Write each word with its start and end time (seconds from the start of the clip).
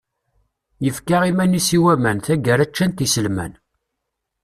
Yefka 0.85 1.17
iman-is 1.29 1.69
i 1.77 1.79
waman, 1.83 2.17
taggara 2.25 2.65
ččan-t 2.69 3.03
yiselman. 3.03 3.53